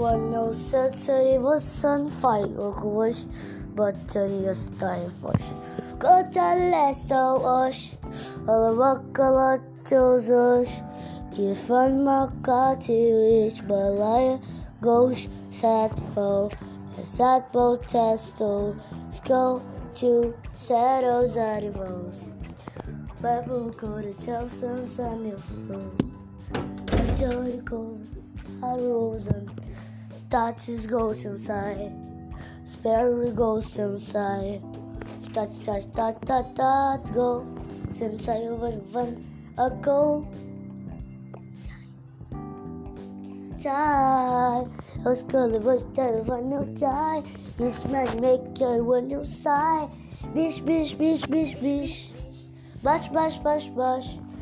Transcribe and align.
One 0.00 0.30
no 0.32 0.50
said 0.50 0.94
said 0.94 1.26
it 1.26 1.42
was 1.42 1.62
sun 1.62 2.10
or 2.56 2.72
wish 2.88 3.26
but 3.76 3.94
then 4.08 4.44
you 4.44 4.54
stay 4.54 5.06
push. 5.20 5.44
Go 5.98 6.26
to 6.32 6.54
last 6.72 7.12
us. 7.12 7.98
All 8.48 8.74
the 8.74 9.04
color 9.12 9.60
chooses. 9.86 10.72
Is 11.36 11.60
van 11.68 12.02
maka 12.02 12.80
to 12.80 12.92
each 12.92 13.60
balaya 13.68 14.40
goes 14.80 15.28
sad 15.50 15.92
foe. 16.14 16.50
A 16.96 17.04
sad 17.04 17.52
protesto. 17.52 18.74
Go 19.28 19.60
to 19.96 20.34
shadows 20.58 21.36
saddles 21.36 21.36
animals. 21.36 22.24
Bible 23.20 23.68
to 24.00 24.14
tell 24.14 24.48
sons 24.48 24.98
and 24.98 25.26
your 25.26 25.36
food. 25.36 25.92
Joy 27.18 27.60
goes, 27.68 28.00
arrows 28.62 29.26
and 29.28 29.59
starches 30.30 30.86
goes 30.86 31.24
inside. 31.24 31.90
Sparrow 32.62 33.32
goes 33.32 33.76
inside. 33.76 34.62
Start, 35.22 35.52
start, 35.56 35.82
start, 35.82 36.22
start, 36.22 36.46
start, 36.54 37.12
go. 37.12 37.44
Since 37.90 38.28
I 38.28 38.36
over 38.46 38.70
one 38.94 39.26
ago. 39.58 40.28
Die. 43.60 44.64
Let's 45.02 45.24
go 45.24 45.50
the 45.50 45.58
bush, 45.58 45.82
tell 45.94 46.22
one 46.22 46.48
no 46.48 46.62
die. 46.78 47.24
This 47.56 47.84
man 47.86 48.20
make 48.20 48.60
your 48.60 48.84
one 48.84 49.08
no 49.08 49.24
sigh. 49.24 49.88
Bish, 50.32 50.60
bish, 50.60 50.94
bish, 50.94 51.22
bish, 51.26 51.54
bish. 51.56 52.10
Bash, 52.84 53.08
bash, 53.08 53.38
bash, 53.38 53.66
bash. 53.74 54.14
Tie, 54.14 54.29
Bash 54.29 54.29